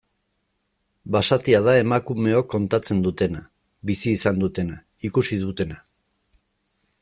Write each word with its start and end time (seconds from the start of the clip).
Basatia 1.15 1.59
da 1.67 1.75
emakumeok 1.81 2.49
kontatzen 2.55 3.03
dutena, 3.09 3.43
bizi 3.91 4.17
izan 4.21 4.43
dutena, 4.45 4.81
ikusi 5.11 5.43
dutena. 5.47 5.83